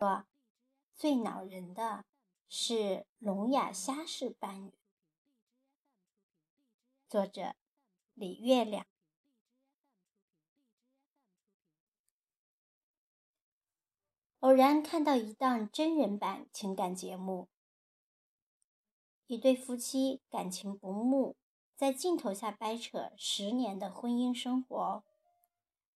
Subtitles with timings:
[0.00, 0.24] 说
[0.96, 2.06] 最恼人的
[2.48, 4.72] 是聋哑瞎式伴侣。
[7.06, 7.54] 作者
[8.14, 8.86] 李月亮。
[14.38, 17.50] 偶然看到一档真人版情感节目，
[19.26, 21.36] 一对夫妻感情不睦，
[21.76, 25.04] 在镜头下掰扯十年的婚姻生活。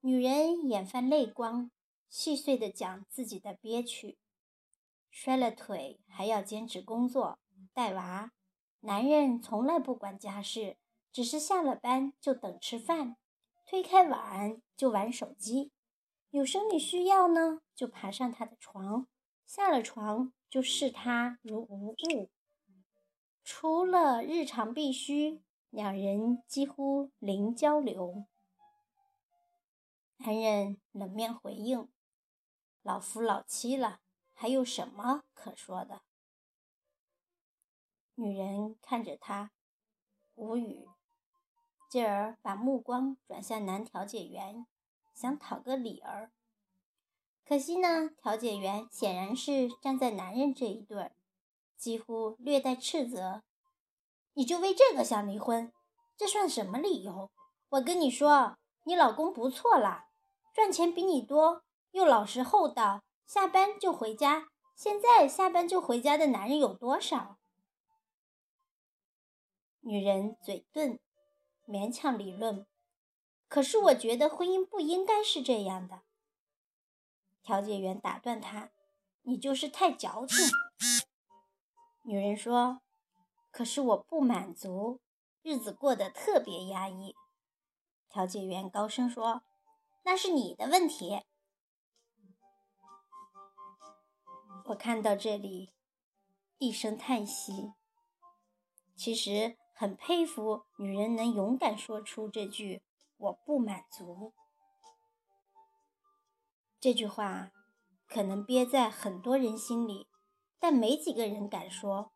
[0.00, 1.70] 女人眼泛泪光，
[2.08, 4.18] 细碎的讲自己的憋屈：
[5.10, 7.38] 摔了腿还要坚持工作
[7.72, 8.32] 带娃，
[8.80, 10.78] 男人从来不管家事，
[11.12, 13.16] 只是下了班就等吃饭，
[13.66, 15.72] 推开碗就玩手机。
[16.30, 19.06] 有生理需要呢，就爬上他的床，
[19.46, 22.30] 下了床就视他如无物。
[23.42, 28.26] 除了日常必须，两人几乎零交流。
[30.18, 31.88] 男人冷面回应
[32.86, 33.98] ：“老夫老妻了，
[34.32, 36.02] 还有什么可说的？”
[38.14, 39.50] 女人看着他，
[40.36, 40.88] 无语，
[41.90, 44.66] 继而把目光转向男调解员。
[45.12, 46.30] 想讨个理儿，
[47.44, 51.16] 可惜呢，调解员显然是站在男人这一对儿，
[51.76, 53.42] 几乎略带斥责
[54.34, 55.72] ：“你就为这个想离婚？
[56.16, 57.32] 这算什么理由？
[57.70, 60.08] 我跟你说，你老公不错啦，
[60.54, 61.64] 赚钱比你多，
[61.96, 64.50] 又老实厚道，下班就回家。
[64.74, 67.38] 现在下班就回家的男人有多少？”
[69.80, 71.00] 女人嘴钝，
[71.66, 72.66] 勉强理论。
[73.48, 76.02] 可是我觉得婚姻不应该是这样的。
[77.42, 78.72] 调解员打断他
[79.24, 80.36] ：“你就是太矫情。”
[82.04, 82.82] 女人说
[83.50, 85.00] ：“可是我不满足，
[85.40, 87.14] 日子过得特别压抑。”
[88.10, 89.40] 调解员高声说
[90.04, 91.22] ：“那是你的问题。”
[94.68, 95.72] 我看到这里，
[96.58, 97.72] 一声叹息。
[98.96, 102.82] 其实很佩服女人能勇敢说出这句。
[103.18, 104.34] 我不满足。
[106.78, 107.50] 这句话
[108.06, 110.06] 可能憋在很多人心里，
[110.60, 112.12] 但没几个人敢说，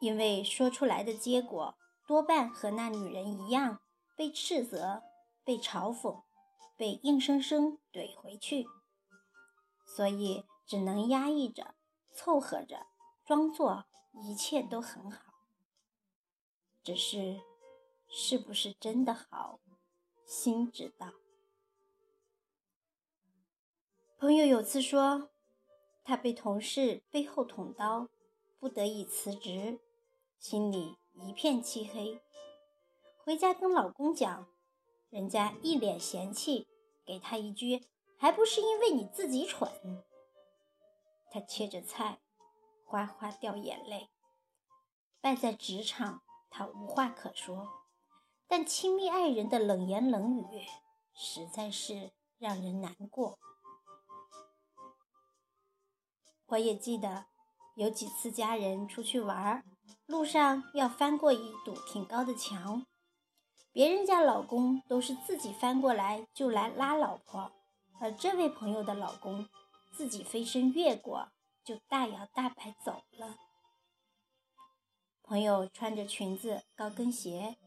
[0.00, 3.80] 因为说出来的结果多半和那女人一样，
[4.14, 5.02] 被斥责、
[5.42, 6.22] 被嘲讽、
[6.76, 8.68] 被硬生生怼回去，
[9.84, 11.74] 所以只能压抑着、
[12.12, 12.88] 凑合着，
[13.24, 15.32] 装作一切都很好。
[16.84, 17.40] 只是，
[18.06, 19.60] 是不是真的好？
[20.26, 21.14] 心知道。
[24.18, 25.30] 朋友有次说，
[26.04, 28.10] 他被同事背后捅刀，
[28.58, 29.80] 不得已辞职，
[30.38, 32.20] 心里一片漆黑。
[33.24, 34.46] 回家跟老公讲，
[35.08, 36.68] 人家一脸嫌弃，
[37.06, 37.86] 给他一句
[38.18, 40.04] ：“还不是因为你自己蠢。”
[41.30, 42.18] 他切着菜，
[42.84, 44.10] 哗哗掉眼泪。
[45.20, 47.68] 败在职场，他无话可说。
[48.46, 50.66] 但亲密爱人的冷言冷语，
[51.12, 53.38] 实在是让人难过。
[56.46, 57.26] 我也记得
[57.76, 59.62] 有几次家人出去玩，
[60.06, 62.86] 路上要翻过一堵挺高的墙，
[63.70, 67.52] 别人家老公都是自己翻过来就来拉老婆，
[68.00, 69.46] 而这位朋友的老公
[69.98, 71.32] 自己飞身越过，
[71.64, 73.36] 就大摇大摆走了。
[75.24, 77.58] 朋友穿着裙子、高跟鞋。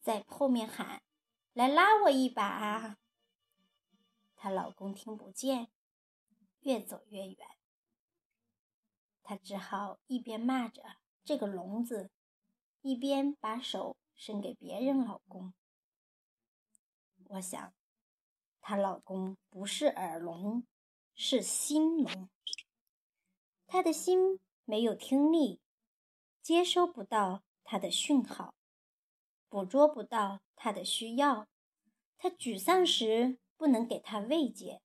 [0.00, 1.02] 在后面喊
[1.52, 2.96] ：“来拉我一把啊！”
[4.34, 5.70] 她老公听不见，
[6.60, 7.36] 越走越远。
[9.22, 12.10] 她只好一边骂着这个聋子，
[12.80, 15.52] 一边把手伸给别人老公。
[17.24, 17.74] 我想，
[18.62, 20.66] 她老公不是耳聋，
[21.14, 22.28] 是心聋。
[23.66, 25.60] 他的心没有听力，
[26.42, 28.54] 接收不到他的讯号。
[29.48, 31.46] 捕捉不到他的需要，
[32.18, 34.80] 他沮丧时不能给他慰藉，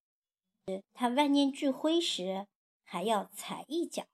[0.94, 2.48] 他万念俱灰时
[2.84, 4.06] 还要踩一脚。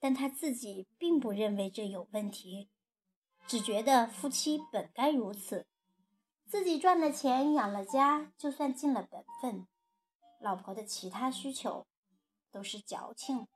[0.00, 2.68] 但他自己并不认为这有问题，
[3.46, 5.66] 只觉得夫妻本该如此，
[6.46, 9.66] 自己赚了钱养了家，就算尽了本分，
[10.44, 11.86] 老婆的其他需求
[12.52, 13.48] 都是矫情。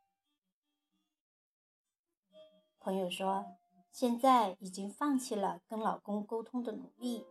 [2.81, 3.45] 朋友说。
[3.91, 7.27] 现在已经放弃了跟老公沟通的努力，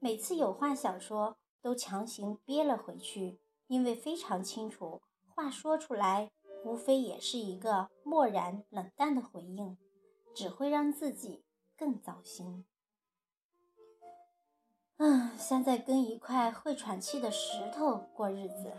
[0.00, 3.38] 每次有话想说都强行憋了回去，
[3.68, 6.32] 因为非常清楚，话说出来
[6.64, 9.78] 无非也是一个漠然冷淡的回应，
[10.34, 11.44] 只会让自己
[11.76, 12.64] 更糟心。
[14.98, 18.72] 嗯，像在跟一块会喘气的石头过日子。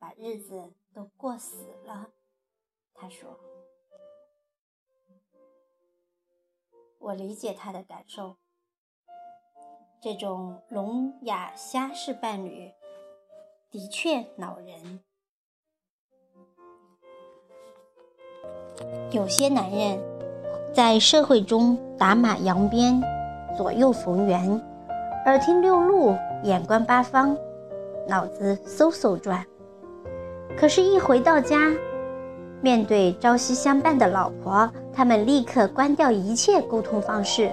[0.00, 2.10] 把日子都过死了。
[2.94, 3.36] 他说
[7.00, 8.36] ：“我理解他的感受。
[10.00, 12.72] 这种聋哑瞎式伴侣
[13.70, 15.00] 的确恼人。
[19.10, 20.00] 有些男人
[20.72, 23.02] 在社会中打马扬鞭，
[23.56, 24.67] 左右逢源，
[25.26, 27.36] 耳听六路，眼观八方，
[28.06, 29.44] 脑子嗖嗖转。
[30.56, 31.70] 可是，一回到家，
[32.62, 37.52] 面对朝夕相伴的老婆，他们立刻关掉一切沟通方式，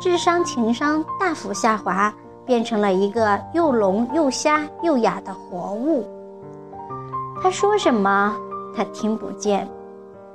[0.00, 2.14] 智商情商大幅下滑，
[2.44, 6.06] 变成了一个又聋又瞎又哑的活物。
[7.42, 8.36] 他说什么，
[8.76, 9.68] 他听不见。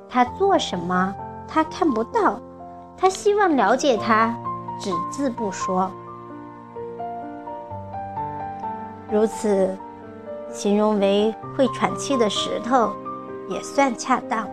[0.10, 1.16] 他做什么，
[1.48, 2.40] 他看不到；
[2.98, 4.36] 他希望了解他，
[4.80, 5.90] 只字不说。
[9.14, 9.70] 如此，
[10.52, 12.92] 形容为会喘气的石头，
[13.48, 14.48] 也算恰当。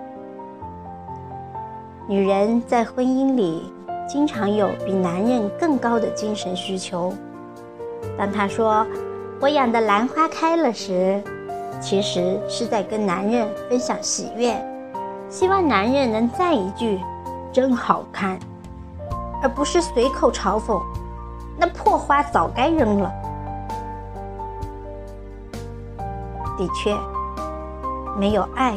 [2.06, 3.72] 女人在婚姻里，
[4.06, 7.10] 经常有比男人更高的精神需求。
[8.18, 8.86] 当她说
[9.40, 11.22] “我养的兰花开了”时，
[11.80, 14.54] 其实是在跟男人分享喜悦。
[15.30, 17.00] 希望男人能赞一句
[17.50, 18.38] “真好看”，
[19.42, 20.78] 而不是随口嘲讽
[21.56, 23.10] ：“那破花早该扔了。”
[26.60, 26.94] 的确，
[28.18, 28.74] 没有爱，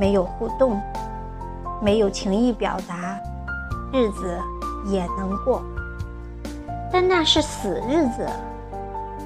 [0.00, 0.80] 没有互动，
[1.80, 3.16] 没有情意表达，
[3.92, 4.36] 日子
[4.86, 5.62] 也能过。
[6.92, 8.28] 但那是死日子，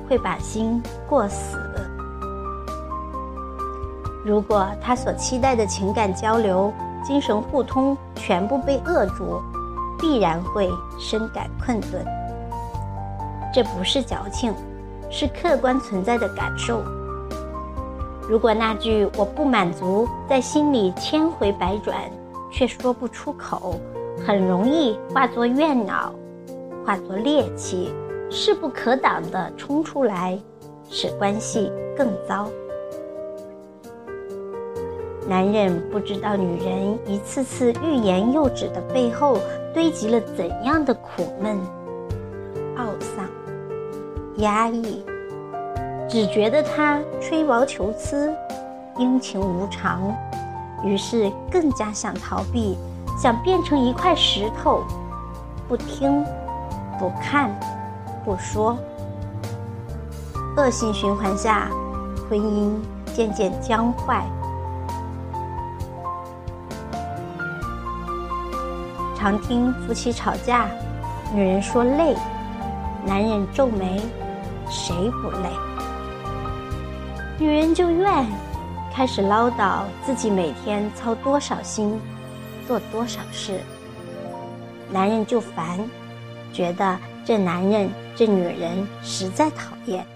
[0.06, 1.58] 会把心过死。
[4.22, 6.70] 如果他所期待的情感交流、
[7.02, 9.40] 精神互通全部被扼住，
[9.98, 10.70] 必然会
[11.00, 12.04] 深感困顿。
[13.50, 14.52] 这不是矫情，
[15.10, 16.84] 是客观存在的感受。
[18.28, 22.10] 如果那句“我不满足”在心里千回百转，
[22.50, 23.78] 却说不出口，
[24.26, 26.14] 很容易化作怨恼，
[26.84, 27.92] 化作戾气，
[28.30, 30.38] 势不可挡地冲出来，
[30.88, 32.48] 使关系更糟。
[35.28, 39.38] 男人不知道女人一次次欲言又止的背后
[39.72, 41.58] 堆积了怎样的苦闷、
[42.76, 43.26] 懊丧、
[44.36, 45.02] 压抑，
[46.08, 48.32] 只觉得他吹毛求疵、
[48.98, 50.14] 阴晴无常，
[50.84, 52.78] 于是更加想逃避，
[53.20, 54.84] 想变成一块石头，
[55.66, 56.24] 不听、
[56.98, 57.50] 不看、
[58.24, 58.76] 不说。
[60.56, 61.68] 恶性循环下，
[62.28, 62.70] 婚姻
[63.12, 64.24] 渐渐僵坏。
[69.16, 70.68] 常听夫妻吵架，
[71.34, 72.14] 女人说累，
[73.04, 74.00] 男人皱眉，
[74.68, 75.73] 谁不累？
[77.36, 78.24] 女人就怨，
[78.92, 82.00] 开始唠叨自己每天操多少心，
[82.64, 83.60] 做多少事。
[84.88, 85.80] 男人就烦，
[86.52, 90.06] 觉得这男人这女人实在讨厌。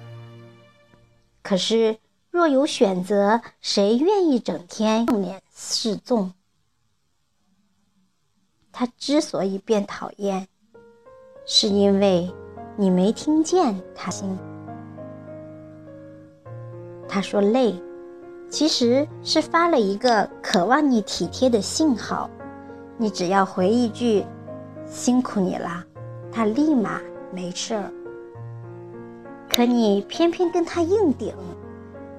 [1.42, 1.98] 可是
[2.30, 6.32] 若有选择，谁愿意整天用脸示众？
[8.70, 10.46] 他之所以变讨厌，
[11.44, 12.32] 是因为
[12.76, 14.38] 你没听见他心。
[17.08, 17.74] 他说累，
[18.50, 22.28] 其实是发了一个渴望你体贴的信号。
[22.96, 24.24] 你只要回一句
[24.84, 25.84] “辛苦你了”，
[26.30, 27.00] 他立马
[27.32, 27.90] 没事儿。
[29.48, 31.34] 可你偏偏跟他硬顶，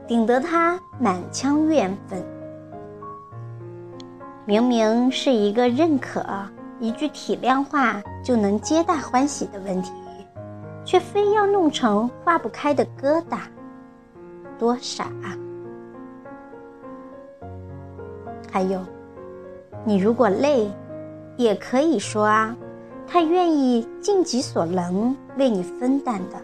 [0.07, 2.23] 顶得他满腔怨愤。
[4.45, 6.25] 明明是一个认可、
[6.79, 9.91] 一句体谅话就能皆大欢喜的问题，
[10.83, 13.41] 却非要弄成化不开的疙瘩，
[14.59, 15.09] 多傻！
[18.51, 18.81] 还有，
[19.85, 20.69] 你如果累，
[21.37, 22.55] 也可以说啊，
[23.07, 26.35] 他愿意尽己所能为你分担的。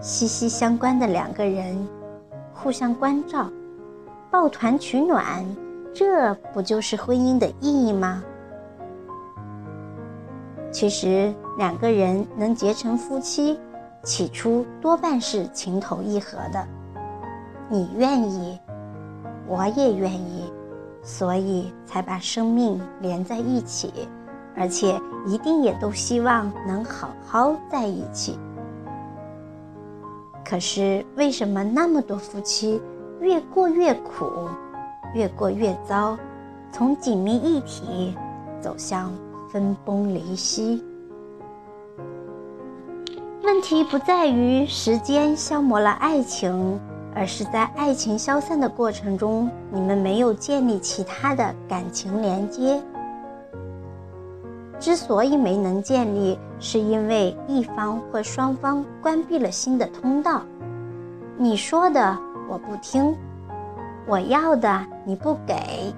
[0.00, 1.86] 息息相关的两个人，
[2.52, 3.50] 互相关照。
[4.30, 5.44] 抱团取暖，
[5.92, 8.22] 这不就是婚姻的意义吗？
[10.72, 13.56] 其实两个人能结成夫妻，
[14.04, 16.64] 起初多半是情投意合的。
[17.68, 18.60] 你愿意，
[19.48, 20.52] 我也愿意，
[21.02, 24.06] 所以才把生命连在一起，
[24.54, 28.38] 而且一定也都希望能好好在一起。
[30.44, 32.80] 可是为什么那么多夫妻？
[33.20, 34.26] 越过越苦，
[35.14, 36.18] 越过越糟，
[36.70, 38.14] 从紧密一体
[38.60, 39.10] 走向
[39.48, 40.84] 分崩离析。
[43.44, 46.80] 问题不在于时间消磨了爱情，
[47.14, 52.82] 而是在爱情消散的过程中，你们没有建立其他的感情连接。
[54.80, 60.40] 之所以没能建立，是因为一方或双方关闭了新的通道。
[61.36, 62.16] 你说的
[62.48, 63.14] 我不听，
[64.06, 65.94] 我要的你不给，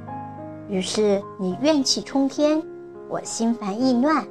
[0.68, 2.60] 于是你怨气冲天，
[3.08, 4.26] 我心烦意乱，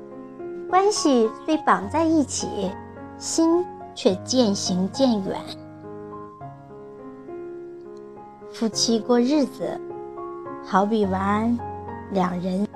[0.70, 2.72] 关系虽绑在一起，
[3.18, 5.40] 心却渐行渐远。
[8.52, 9.80] 夫妻过日子，
[10.64, 11.58] 好比玩
[12.12, 12.68] 两人。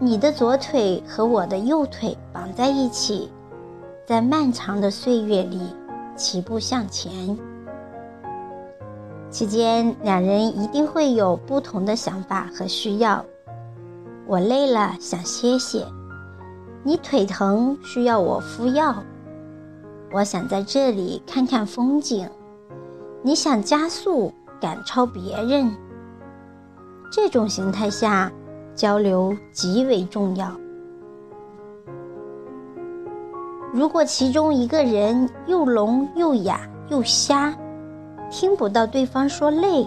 [0.00, 3.30] 你的左腿和我的右腿绑在一起，
[4.06, 5.60] 在漫长的岁月里
[6.16, 7.36] 齐步向前。
[9.30, 13.24] 期间，两人一定会有不同的想法和需要。
[14.26, 15.82] 我累了，想歇歇；
[16.82, 18.94] 你腿疼，需要我敷药。
[20.12, 22.28] 我想在这里看看风景，
[23.22, 25.74] 你想加速赶超别人。
[27.12, 28.30] 这种形态下。
[28.78, 30.52] 交流极为重要。
[33.72, 37.52] 如果其中一个人又聋又哑又瞎，
[38.30, 39.84] 听不到对方说累，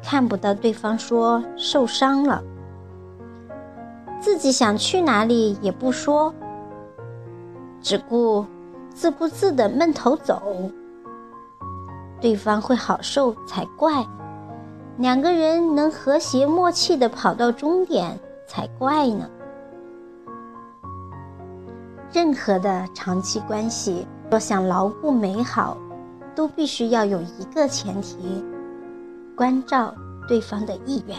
[0.00, 2.40] 看不到对方说受伤了，
[4.20, 6.32] 自己想去哪里也不说，
[7.82, 8.46] 只顾
[8.94, 10.40] 自顾自的闷头走，
[12.20, 14.06] 对方会好受才怪。
[14.98, 19.28] 两个人能和谐默契的跑到终点才怪呢。
[22.12, 25.76] 任何的长期关系，若想牢固美好，
[26.36, 28.44] 都必须要有一个前提：
[29.36, 29.92] 关照
[30.28, 31.18] 对方的意愿。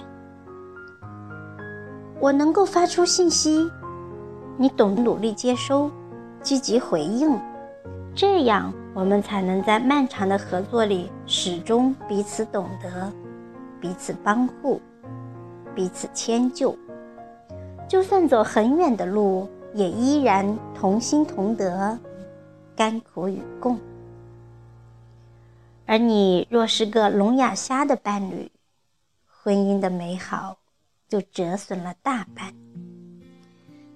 [2.21, 3.69] 我能够发出信息，
[4.55, 5.91] 你懂努力接收，
[6.41, 7.37] 积极回应，
[8.15, 13.11] 这样我们才能在漫长的合作里始终彼此懂得。
[13.81, 14.81] 彼此帮护，
[15.75, 16.75] 彼此迁就，
[17.87, 21.99] 就算走很远的路，也依然同心同德，
[22.75, 23.77] 甘苦与共。
[25.85, 28.49] 而你若是个聋哑瞎的伴侣，
[29.27, 30.57] 婚姻的美好
[31.07, 32.55] 就折损了大半。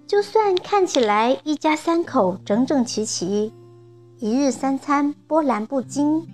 [0.06, 3.52] 就算看起来一家三口整整齐齐，
[4.20, 6.28] 一日三餐波澜不惊，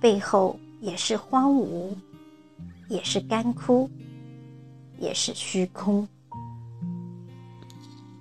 [0.00, 1.94] 背后也是荒芜。
[2.88, 3.88] 也是干枯，
[4.98, 6.06] 也是虚空。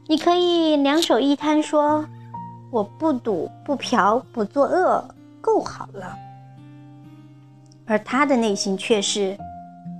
[0.08, 2.05] 你可以两手一摊说
[2.72, 5.03] ：“我不赌不嫖不作恶，
[5.41, 6.15] 够好了。”
[7.86, 9.38] 而他的内心却是：“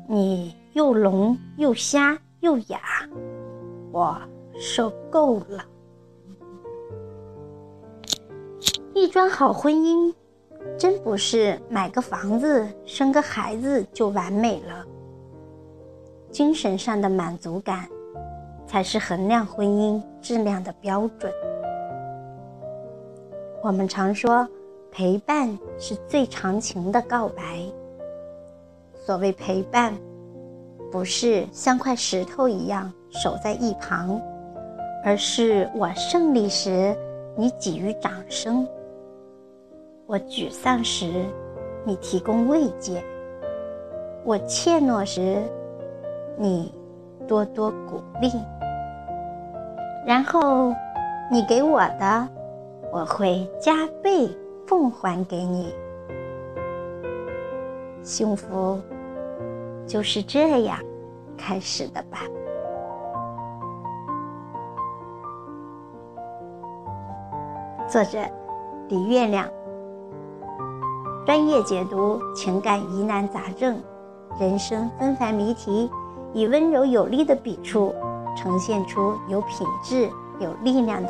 [0.08, 2.80] 你又聋又瞎又哑，
[3.92, 4.22] 我
[4.58, 5.66] 受够了。”
[9.02, 10.14] 一桩好婚姻。
[10.78, 14.86] 真不是买个房子、生个孩子就完美了。
[16.30, 17.90] 精神上的满足感，
[18.68, 21.34] 才是衡量婚姻质量的标准。
[23.64, 24.48] 我们常说，
[24.92, 27.66] 陪伴是最长情的告白。
[28.94, 29.96] 所谓陪伴，
[30.92, 34.22] 不是像块石头一样守在一旁，
[35.04, 36.96] 而是我胜利时，
[37.36, 38.68] 你给予掌声。
[40.12, 41.06] 我沮丧时，
[41.86, 43.02] 你提供慰藉；
[44.26, 45.42] 我怯懦时，
[46.38, 46.70] 你
[47.26, 48.30] 多多鼓励。
[50.06, 50.76] 然后，
[51.32, 52.28] 你给我的，
[52.92, 54.28] 我会加倍
[54.68, 55.74] 奉还给你。
[58.04, 58.82] 幸福
[59.88, 60.78] 就是这样
[61.38, 62.20] 开始的吧。
[67.88, 68.20] 作者：
[68.90, 69.48] 李月亮。
[71.24, 73.80] 专业解读情感疑难杂症、
[74.40, 75.88] 人生纷繁谜题，
[76.34, 77.94] 以温柔有力的笔触，
[78.36, 80.10] 呈现出有品质、
[80.40, 81.10] 有力量的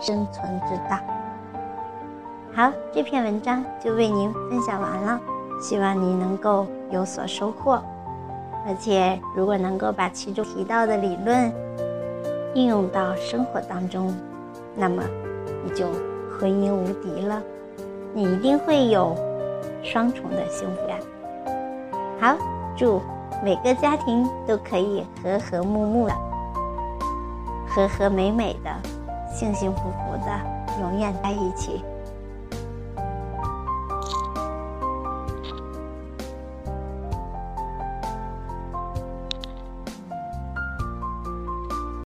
[0.00, 0.98] 生存之道。
[2.52, 5.20] 好，这篇文章就为您分享完了，
[5.60, 7.80] 希望您能够有所收获。
[8.66, 11.52] 而且，如果能够把其中提到的理论
[12.54, 14.12] 应用到生活当中，
[14.74, 15.04] 那么
[15.64, 15.86] 你就
[16.36, 17.40] 婚姻无敌了，
[18.12, 19.16] 你一定会有。
[19.82, 20.98] 双重的幸福感。
[22.20, 22.36] 好，
[22.76, 23.02] 祝
[23.42, 26.14] 每个家庭都可以和和睦睦的、
[27.68, 28.70] 和和美美的、
[29.32, 31.84] 幸幸福福的，永远在一起。